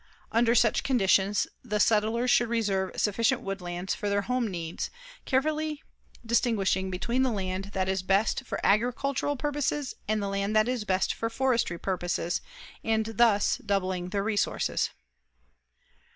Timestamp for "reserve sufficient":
2.49-3.41